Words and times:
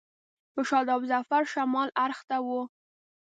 په 0.53 0.61
شاداب 0.69 1.01
ظفر 1.11 1.43
شمال 1.53 1.89
اړخ 2.03 2.19
ته 2.29 2.37
و. 2.45 2.47